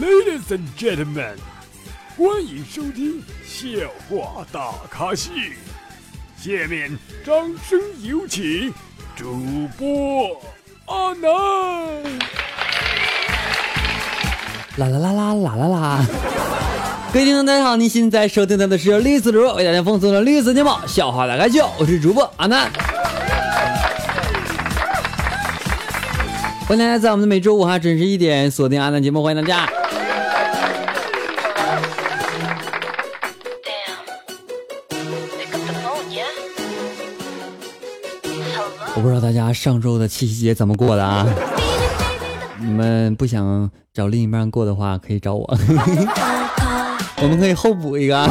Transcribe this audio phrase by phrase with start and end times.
[0.00, 1.36] Ladies and gentlemen，
[2.16, 3.68] 欢迎收听笑
[4.08, 5.30] 话大咖秀。
[6.36, 7.34] 下面掌
[7.68, 8.72] 声有请
[9.16, 10.40] 主播
[10.86, 11.30] 阿南。
[14.76, 16.06] 啦啦啦啦啦啦啦！
[17.12, 22.68] 各位听众大家好，您现在收听到的是绿色主播为大家奉送的绿色节目《笑话大开秀》，我是主播阿南。
[26.66, 29.68] 欢迎大家在我们的每周五哈准时一点锁定阿南节目，欢迎大家。
[38.96, 41.26] 我不知道大家上周的七夕节怎么过的啊？
[42.58, 45.44] 你们不想找另一半过的话，可以找我，
[47.20, 48.26] 我们可以后补一个。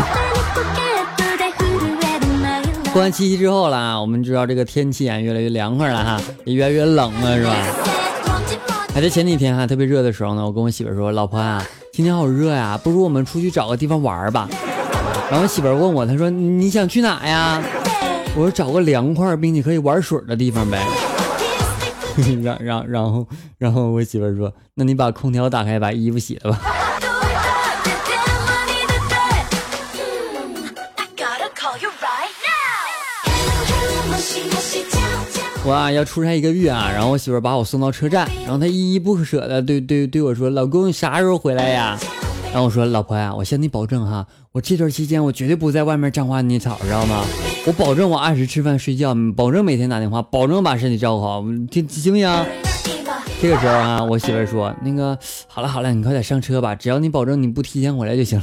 [2.92, 7.56] 过完七夕之后啦，我们知道这个天气啊越来越凉快了哈，也越来越冷了是吧？
[8.94, 14.48] 还在前几天哈特别热的时候呢，我跟我媳妇说：“老婆啊，今天好热呀，不如我们出去找个地方玩吧。”
[15.32, 17.60] 然后媳妇问我，她说：“你想去哪呀？”
[18.38, 20.80] 我说：“找个凉快并且可以玩水的地方呗。
[22.44, 23.28] ”然然然后
[23.58, 26.62] 然后我媳妇说：“那你把空调打开，把衣服洗了吧。”
[35.66, 41.98] 我啊要出差一个月啊，然后我媳妇把我送到车站，然后她依依不舍的对对对我说：“老公，你啥时候回来呀？”
[42.52, 47.24] 然后我说：“老婆呀，我向你保证哈，我这段期间我绝对不在外面沾花惹草，知道吗？
[47.66, 52.30] 我保证我按时吃饭睡觉，保证每天打电话，保证把身体照顾好，听行不行？”
[53.42, 55.18] 这个时候啊，我媳妇说：“那个
[55.48, 58.42] 好了好了，你快点上车吧，只要你保证你不提前回来就行。”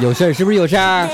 [0.00, 1.06] 有事儿是不是有事儿？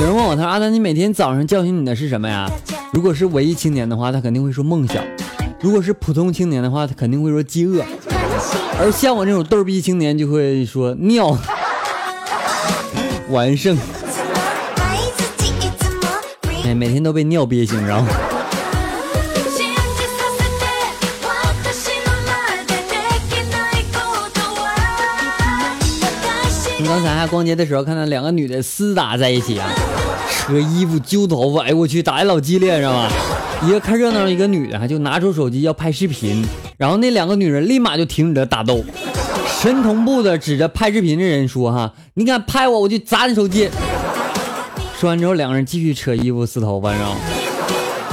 [0.00, 2.50] 有人问我，他说：“阿南，你每天早上叫醒你的是什么呀？”
[2.90, 5.02] 如果是文艺青年的话，他肯定会说梦想；
[5.60, 7.82] 如果是普通青年的话，他肯定会说饥饿；
[8.80, 11.36] 而像我这种逗逼青年，就会说尿
[13.28, 13.76] 完胜。
[16.64, 18.02] 哎，每天都被尿憋醒，知道
[27.20, 27.26] 吗？
[27.26, 29.68] 刚才还逛街的时候，看到两个女的厮打在一起啊，
[30.30, 33.10] 扯衣服、揪头发，哎我去，打的老激烈，知道吗？
[33.62, 36.42] 一个看热闹，一个女的还就拿出手机要拍视频，
[36.78, 38.82] 然后那两个女人立马就停止了打斗，
[39.60, 43.68] 神同步的指着拍视频的人说：“哈，你敢拍我，我就砸你手机。”
[44.98, 47.16] 说完之后，两个人继续扯衣服、撕头发，知道吗？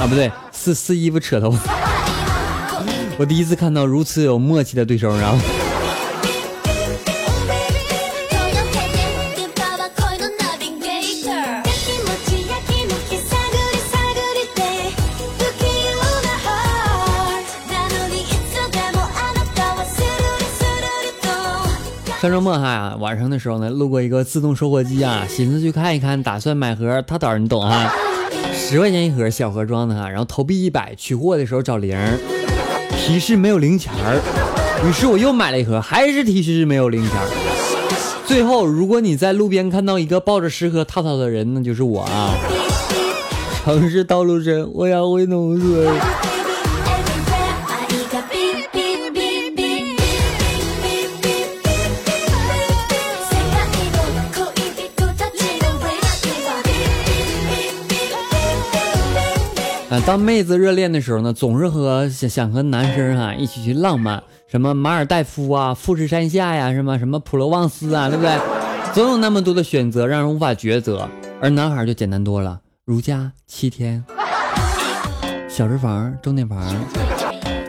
[0.00, 1.58] 啊，不对，撕撕衣服、扯头发。
[3.18, 5.32] 我第一次看到如此有默契的对手，知道
[22.20, 27.94] 上周末哈晚上的时候呢，路过一个自动售货机啊，寻思去看一看，打算买盒套套，你懂哈？
[28.52, 31.96] 十块钱一盒小盒装的哈，然后投币一百，取货的时候找零，
[32.90, 34.20] 提示没有零钱儿，
[34.84, 38.24] 于是我又买了一盒，还是提示没有零钱儿。
[38.26, 42.34] 最后，如果你在路边看到一个抱着十盒套套的人，那就是我啊！
[43.64, 46.27] 城市道路深，我要回农村。
[60.06, 68.34] 当妹子热恋的时候呢，总是和想想和男生啊一起去浪漫，什么马尔代夫啊、富士山下呀，什么什么普罗旺斯啊，对不对？
[68.94, 71.06] 总有那么多的选择，让人无法抉择。
[71.40, 74.02] 而男孩就简单多了，如家七天，
[75.48, 76.74] 小时房、钟点房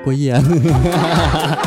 [0.04, 0.34] 过夜。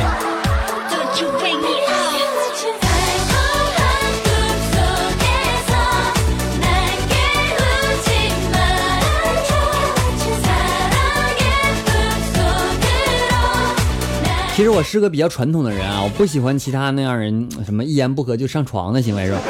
[14.55, 19.41] 其实我是个比较传统的人啊，我不喜欢其他那样人什么一言不合就上床的行为，是吧？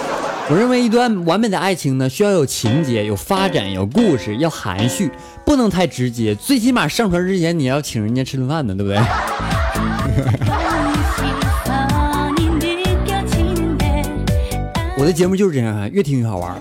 [0.48, 5.10] 我认为一段完美的爱情呢，需要有情节、有发展、有故事，要含蓄，
[5.44, 6.36] 不能太直接。
[6.36, 8.98] 最起码上床之前你要请人家吃顿饭呢，对不对？
[14.96, 16.56] 我的节目就是这样啊，越听越好玩。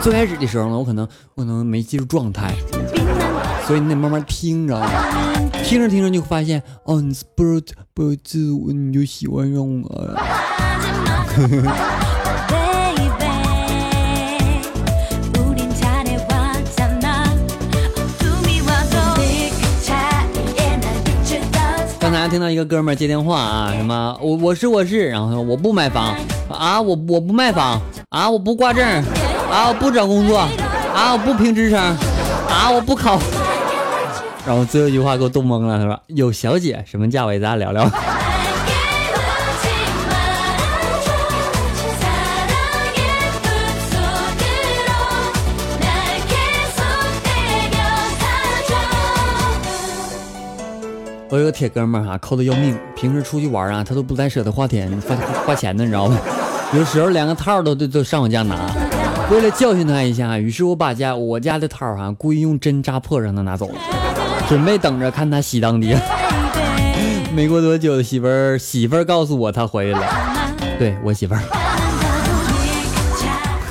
[0.00, 2.50] 最开始的时候呢，我可能我可能没进入状态，
[3.78, 4.80] 你得慢慢听着，
[5.64, 7.42] 听着听着就发现，哦，你是不
[7.94, 10.16] 不自我，你就喜欢用啊。
[21.98, 26.14] 刚才听到一个哥们接电话啊，什么我我是我是，然后我不买房
[26.50, 27.80] 啊，我我不卖房
[28.10, 28.84] 啊，我不挂证
[29.50, 33.18] 啊，我不找工作啊，我不评职称啊，我不考。
[34.44, 37.90] 然后最后一句话给我冻懵了，他说有小姐什么价位，咱俩聊聊。
[51.30, 55.16] 我有个铁哥们儿哈，抠的要命，平时出去玩啊，他都不太舍得花钱花
[55.46, 56.18] 花钱的，你知道吗？
[56.76, 58.56] 有时候连个套都都都上我家拿。
[59.30, 63.74] 为了教训他一下，于是我把家我家的套哈故意用针扎破，让他拿走了，
[64.52, 65.98] 准备等着看他喜当爹。
[67.32, 70.06] 没过多久，媳妇儿媳妇儿告诉我她怀孕了，
[70.78, 71.40] 对我媳妇儿。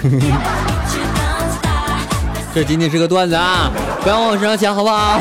[2.56, 5.20] 这仅仅是个段子啊，不要往我身上想，好不好？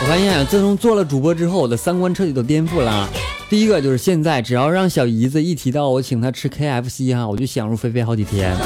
[0.00, 3.08] 我发现，自从做了主播之后，我的三观彻底都颠覆了。
[3.48, 8.56] 第一个就是现在，只要让小姨子一提到我请她吃 KFC 哈，我就想入非非好几天。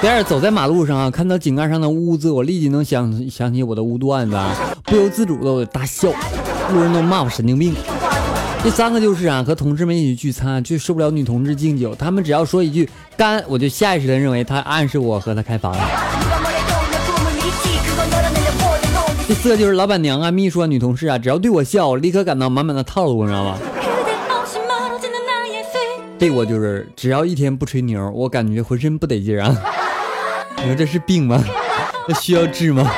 [0.00, 4.36] 第二，走在马路上啊，看到井盖上的污渍，我立即能想想起我的污段子，
[4.84, 6.10] 不由自主的大笑，
[6.72, 7.74] 路人都骂我神经病。
[8.62, 15.74] 第三个就是啊，和同事们一起聚餐，却受不了女同志敬酒，他们只要说一句干，我就下意识的认为他暗示我和他开房。
[19.26, 23.58] 第四个就是老板娘啊、秘书啊、女同事啊，只要对我笑，我立刻感到满满的套路，你知道吗？
[26.24, 29.54] 对我就是只要一天不吹牛，我感觉浑身不得劲啊！
[30.56, 31.44] 你说这是病吗？
[32.08, 32.90] 这需要治吗？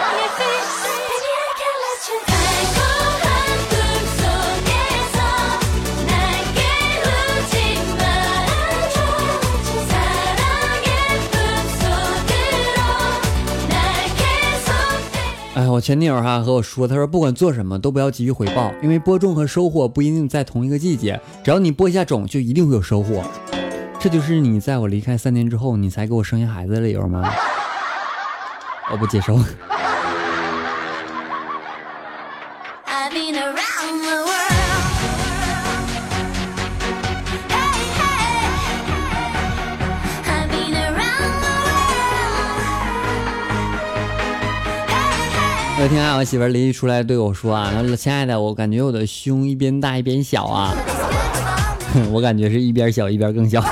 [15.57, 23.25] 哎，我前女友哈和我说，她说不管做什么都不要急于回报，因为播种和收获不一定在同一个季节，只要你播一下种，就一定会有收获。
[23.99, 27.27] 这就是你在我离开三年之后，你才给我生下孩子的理由吗？
[28.93, 29.39] 我不接受。
[45.87, 50.75] 有一天啊，我媳妇儿离出来对我说啊：“她说亲爱的，我感觉我的胸一边大一边小啊。
[52.11, 53.63] ”我感觉是一边小一边更小。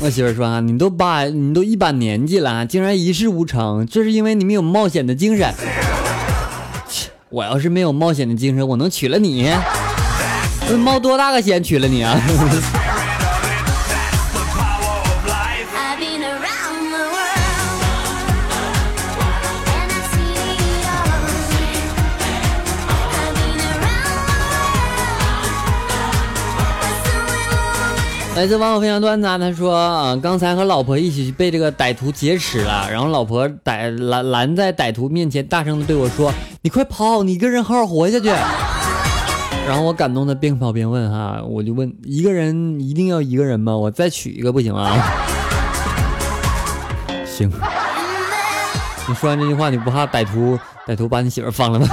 [0.00, 5.52] 我媳妇说啊，你都把你都一把年纪了，竟然一事无成，这是因为你没有冒险的精神。
[6.88, 9.50] 切，我要是没有冒险的精神，我能娶了你？
[10.76, 12.20] 冒多大个险娶了你啊！
[28.34, 38.32] 来自网友分享段子，他说啊，刚才和老婆一起被这个歹徒劫持了，然后老婆逮拦拦在歹徒面前，大声的对我说：“你快跑，你一个人好好活下去。”
[39.66, 43.76] 然后我感动的边跑边问哈，我就问一个人一定要一个人吗？
[43.76, 44.90] 我再娶一个不行吗？
[47.24, 47.50] 行。
[49.08, 51.86] 你说完这句话，你不怕歹徒歹徒把你媳妇放了吗？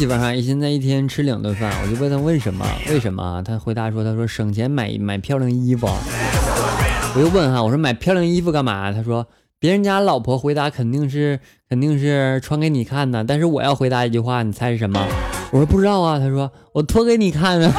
[0.00, 2.64] 媳妇儿哈，现在一天吃两顿饭，我就问她为什么？
[2.88, 3.42] 为什么？
[3.44, 5.86] 她回答说：“她说省钱买买漂亮衣服。”
[7.14, 8.90] 我又问哈，我说买漂亮衣服干嘛？
[8.92, 9.26] 她说
[9.58, 11.38] 别人家老婆回答肯定是
[11.68, 15.06] 肯定是穿给你看的，但是我要回答一句话，你猜是什么？
[15.52, 16.18] 我说不知道啊。
[16.18, 17.70] 她说我脱给你看啊。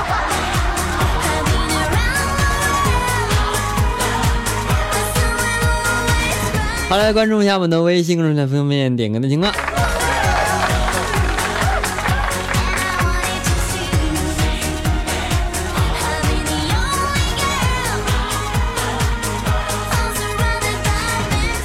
[6.87, 9.51] 好，来关注一下我们的微信公众号，方便点歌的情况。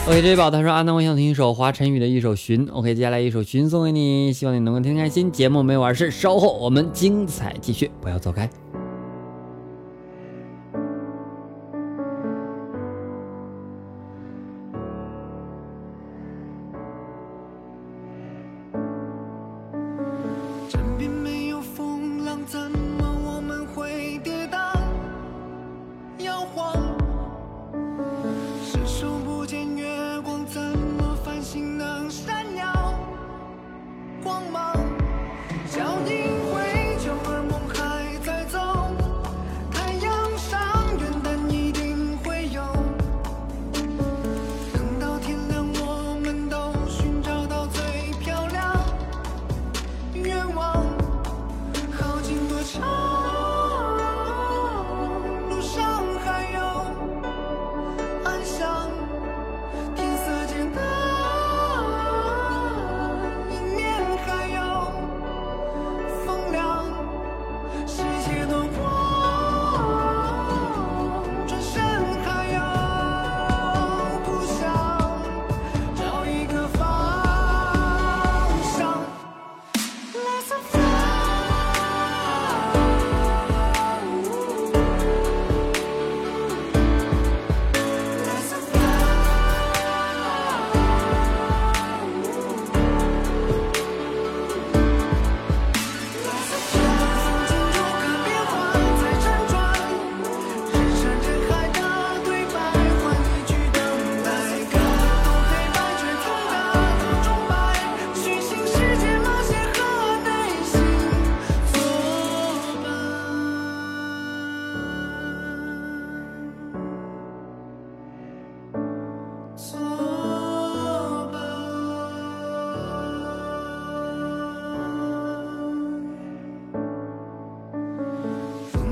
[0.08, 2.64] OK，这位宝他说啊，那我想听一首华晨宇的一首《寻》。
[2.72, 5.32] OK，接下来一首《寻》送给你，希望你能够听开心。
[5.32, 8.48] 节目没有完事，稍后我们精彩继续，不要走开。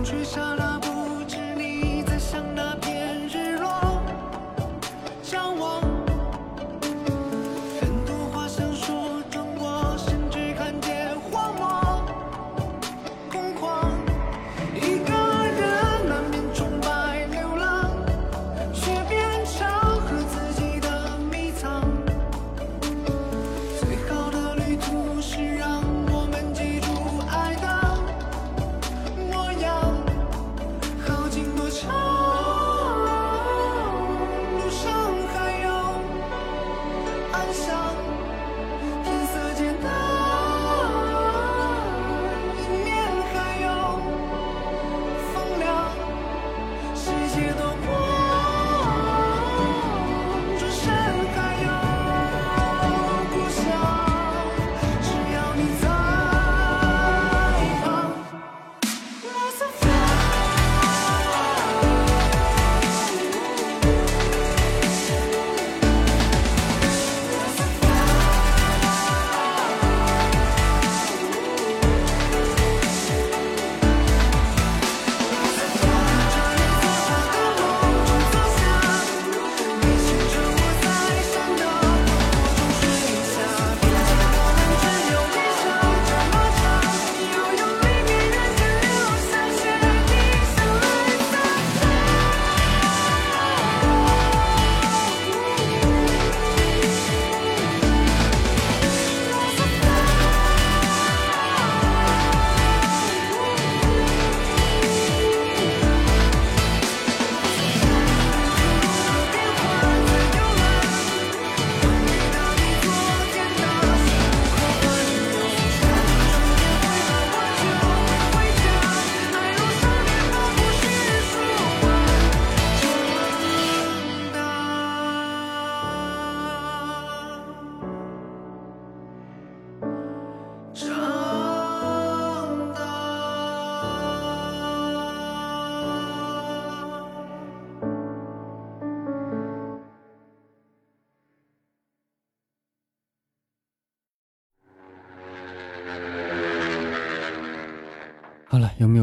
[0.04, 0.74] 取下了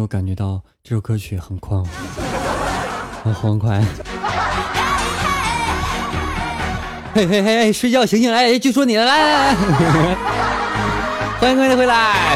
[0.02, 1.86] 有感觉到这首歌曲很狂，
[3.24, 3.84] 很欢快？
[7.14, 9.56] 嘿嘿嘿，睡觉醒醒来，就说你了，来来来，
[11.40, 12.36] 欢迎各位回来。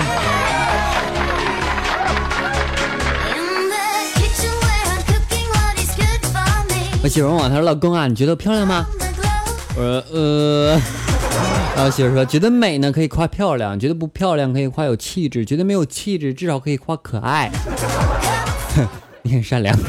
[7.01, 8.85] 我媳妇问我，她说：“老公啊，你觉得漂亮吗？”
[9.75, 10.81] 我说：“呃。”
[11.75, 17.51] 然后媳妇说：“觉得美呢，可以夸漂亮；觉得不漂亮，可以夸有气质；觉得没有气质，至少可以夸可爱。
[19.23, 19.77] ”你很善良。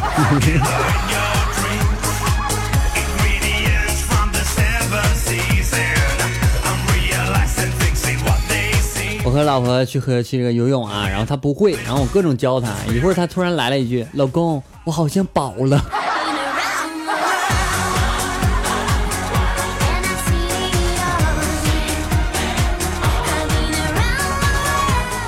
[9.25, 12.73] 我和老婆去和去这个游泳啊，然后她不会，然后我各种教她。
[12.93, 15.85] 一会儿她突然来了一句：“老公，我好像饱了。”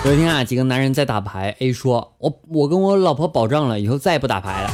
[0.09, 4.71] 有一天啊，几个男人在打牌，A 说：“我我跟我老婆保证了，以后再也不打牌了。”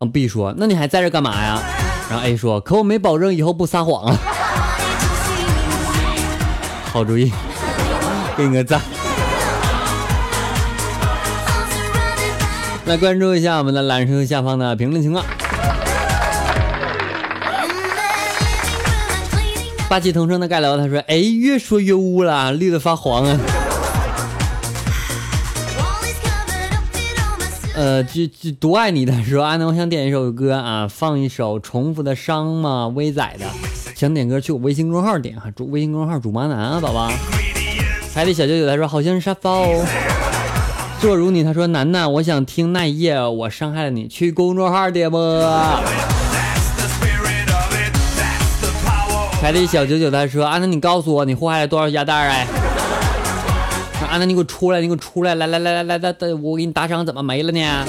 [0.00, 1.60] 后 B 说：“那你还在这干嘛呀？”
[2.08, 4.16] 然后 A 说：“可我没保证以后不撒谎啊。
[6.90, 7.30] ”好主意，
[8.34, 8.80] 给你个赞。
[12.86, 15.22] 来关注一下我们的蓝车下方的评论情况。
[19.90, 23.38] 霸气同声的盖楼他说：“哎，越说越污了，绿的发黄啊。”
[27.78, 33.46] 呃，就就多爱你的说啊，那我想点一首歌啊，放一首重复的伤嘛，微仔的。
[33.94, 37.08] 想点歌去我微信公众号点哈，主微信公众号主麻男啊，宝宝。
[38.12, 39.86] 海底小舅舅他说好像是沙发哦。
[41.00, 45.40] 做如你他说楠楠，我想听那夜我伤害了你，去公众号点播。
[49.40, 52.44] 凯莉小九九他说：“安娜，你告诉我，你祸害了多少鸭蛋哎？
[54.10, 55.34] 安娜，你给我出来，你给我出来！
[55.34, 57.84] 来来来来来来，我给你打赏怎么没了呢？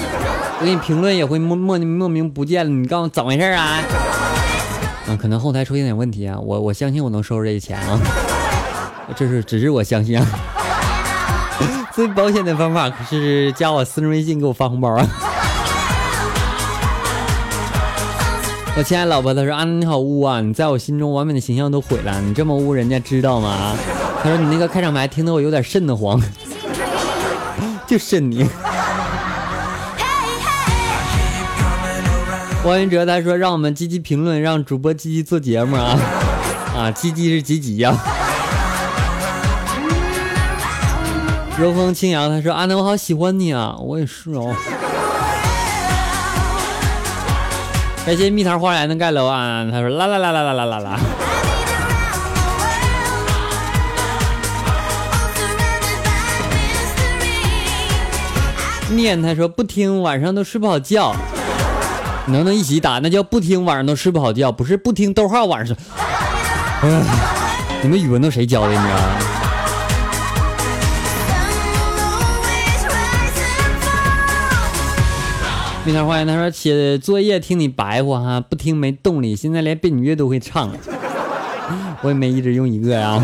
[0.59, 3.79] 我给你评论也会莫莫莫名不见了，你告诉我怎么回事啊？
[5.07, 7.97] 嗯，可能后台出现点问题啊，我我相信我能收着这些钱啊，
[9.15, 10.27] 这是只是我相信啊。
[11.93, 15.07] 最保险的方法可是加我私人微信给我发红包啊。”
[18.77, 20.41] 我亲爱的老婆，她说：“安娜你好污啊！
[20.41, 23.75] 你在我心中完美的形象都毁了，你这么污，人家知道吗？”
[24.21, 26.21] 他说：“你那个开场白听得我有点瘆得慌，
[27.87, 28.45] 就瘆你。”
[32.65, 35.97] 王云哲他说：“让我们积极评论，让主播积极做节目啊！
[36.75, 37.95] 啊，积极是积极呀。”
[41.57, 44.53] 柔风轻扬他说：“安娜我好喜欢你啊，我也是哦。”
[48.05, 50.99] 感谢蜜桃花园的盖楼啊，他说啦啦啦啦啦啦啦啦。
[58.91, 61.15] 念他说不听晚上都睡不好觉，
[62.27, 62.99] 能不能一起打？
[62.99, 65.75] 那叫不听晚上都睡不好觉，不是不听逗号晚上。
[67.81, 69.15] 你们语文都谁教的你啊？
[75.85, 79.35] 蜜桃花园他说写作业听你白话哈，不听没动力。
[79.35, 80.71] 现在连背女乐都会唱，
[82.01, 83.21] 我也没一直用一个呀。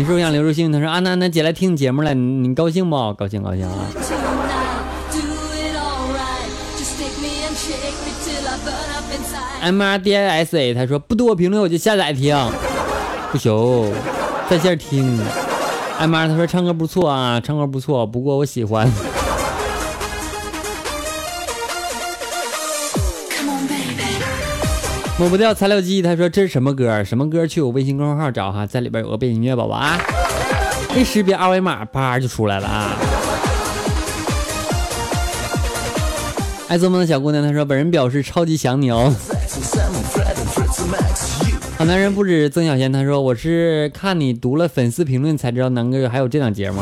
[0.00, 0.72] 你是不是想留住幸运？
[0.72, 2.96] 他说啊，那那姐来听你节目了，你高兴不？
[3.12, 3.74] 高兴高兴啊。
[9.60, 12.34] M R D I S A 他说不多评论我就下载听，
[13.30, 13.92] 不行，
[14.48, 15.20] 在线听。
[15.98, 18.90] M R 他说唱歌不错啊，唱歌不错，不过我喜欢。
[25.20, 27.04] 抹不掉材料机，他说这是什么歌？
[27.04, 27.46] 什么歌？
[27.46, 30.00] 去我微信公众号找哈，在里边有个背景音乐，宝宝啊，
[30.96, 32.96] 一识别二维码，叭就出来了啊！
[36.68, 39.14] 爱做梦的小姑娘，她说本人表示超级想你哦。
[41.76, 46.80] 好男人不止曾小贤，他说我是看你读了粉丝评论才知道南哥还有这档节目。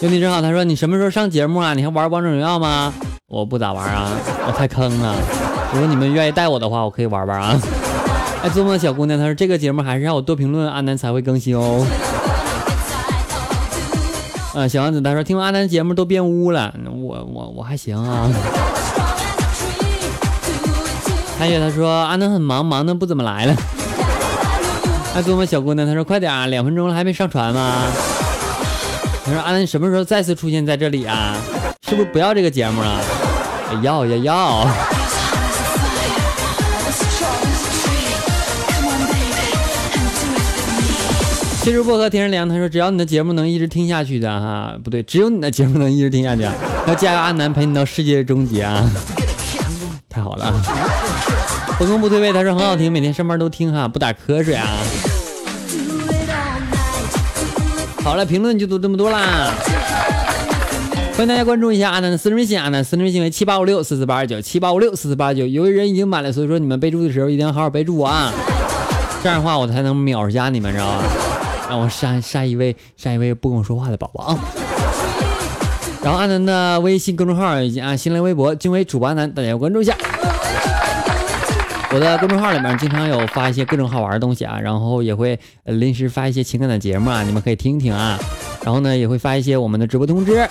[0.00, 1.74] 兄弟真好，他说你什么时候上节目啊？
[1.74, 2.92] 你还玩王者荣耀吗？
[3.28, 4.10] 我不咋玩啊，
[4.48, 5.14] 我太坑了。
[5.74, 7.60] 如果你们愿意带我的话，我可以玩玩啊。
[8.42, 11.86] 哎，做梦的小姑娘，她说这个节目还是让我多评论，阿南才会更新哦。
[14.54, 18.30] 啊， 小王子他说听完阿南节目都变污了，我我我还行啊。
[21.38, 23.54] 还有他说阿南很忙，忙的不怎么来了。
[25.14, 27.74] 哎，做梦小姑娘，她说快点啊，两分钟了还没上传吗？
[29.26, 31.36] 他说阿南什么时候再次出现在这里啊？
[31.82, 33.00] 是不是不要这个节目了？
[33.82, 34.68] 要要要！
[41.60, 46.42] 其实薄荷天上凉，他说只要你的节目能一直听下去的哈，不对，只有你的节目能一直听下去，
[46.86, 48.88] 要加油阿南陪你到世界终结啊！
[50.08, 50.50] 太好了，
[51.76, 54.66] 不空不退位，他说很好听，每天上班都听哈，不打瞌睡啊！
[58.02, 59.52] 好了，评论就都这么多啦。
[61.18, 65.44] 欢迎大家关注一下阿南的私人微信，阿南私人微信为七八五六四四八二九七八五六四四八二九。
[65.48, 68.32] 由于人已经满了，所以说你们备注的时候一定要好好备注啊，
[69.20, 71.02] 这样的话我才能秒杀你们，知道吧？
[71.68, 74.38] 让我删删一位删一位不跟我说话的宝宝啊！
[76.04, 79.96] 然后阿南的微信公众号以及啊新浪微博均为主播阿南，大家关注一下。
[81.92, 88.16] 我的公众号里面经常有发一些各种好玩的东西啊，然后也会临时发一些情感的节目啊，你们可以听听啊。
[88.62, 90.48] 然后呢，也会发一些我们的直播通知。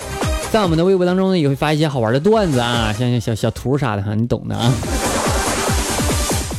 [0.50, 4.72] 在我们的微博当中呢，也会发一些好玩的段子啊，像像小小图啥的哈，你懂的啊。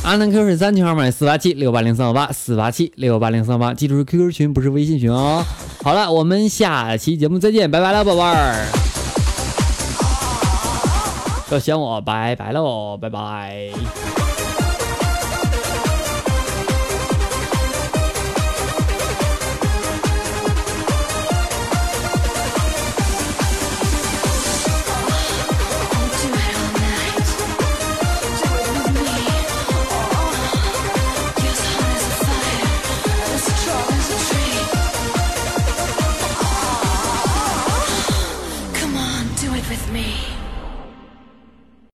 [0.04, 5.44] 阿南 Q 是三群号码四八七六八零三五八四八七六八零三五八，记住是 QQ 群，不是微信群哦。
[5.82, 8.66] 好了，我们下期节目再见，拜拜了，宝贝儿。
[11.50, 14.09] 要想我，拜拜喽，拜拜。